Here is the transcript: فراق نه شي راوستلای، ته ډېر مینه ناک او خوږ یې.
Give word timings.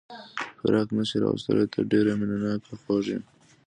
فراق 0.59 0.87
نه 0.97 1.03
شي 1.09 1.17
راوستلای، 1.23 1.67
ته 1.73 1.79
ډېر 1.91 2.05
مینه 2.19 2.37
ناک 2.43 2.61
او 2.69 2.75
خوږ 2.81 3.05
یې. 3.11 3.19